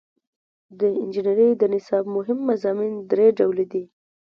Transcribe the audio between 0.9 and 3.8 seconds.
انجنیری د نصاب مهم مضامین درې ډوله